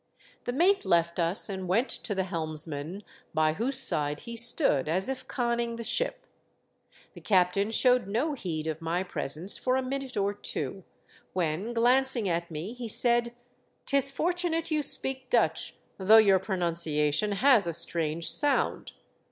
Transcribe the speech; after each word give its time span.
The 0.45 0.51
mate 0.51 0.83
left 0.83 1.19
us 1.19 1.47
and 1.47 1.67
went 1.67 1.87
to 1.87 2.15
the 2.15 2.23
helmsman, 2.23 3.03
by 3.35 3.53
whose 3.53 3.77
side 3.77 4.21
he 4.21 4.35
stood 4.35 4.89
as 4.89 5.07
if 5.07 5.27
conning 5.27 5.75
the 5.75 5.83
ship. 5.83 6.25
The 7.13 7.21
captain 7.21 7.69
showed 7.69 8.07
no 8.07 8.33
heed 8.33 8.65
of 8.65 8.81
my 8.81 9.03
presence 9.03 9.57
for 9.59 9.75
a 9.75 9.83
minute 9.83 10.17
or 10.17 10.33
two; 10.33 10.83
when, 11.33 11.71
glancing 11.71 12.27
at 12.27 12.49
me, 12.49 12.73
he 12.73 12.87
said, 12.87 13.35
"'Tis 13.85 14.09
fortunate 14.09 14.71
you 14.71 14.81
speak 14.81 15.29
Dutch, 15.29 15.75
though 15.99 16.17
your 16.17 16.39
pronunciation 16.39 17.33
has 17.33 17.67
a 17.67 17.71
strange 17.73 18.27
sound. 18.31 18.93